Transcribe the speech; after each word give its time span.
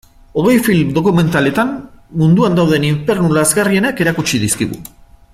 Hogei 0.43 0.57
film 0.67 0.95
dokumentaletan 0.95 1.73
munduan 2.21 2.57
dauden 2.61 2.87
infernu 2.89 3.29
lazgarrienak 3.39 4.01
erakutsi 4.07 4.41
dizkigu. 4.45 4.81